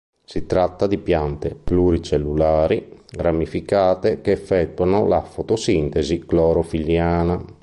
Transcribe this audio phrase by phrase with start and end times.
[0.25, 7.45] Si tratta di piante pluricellulari, ramificate, che effettuano la fotosintesi clorofilliana.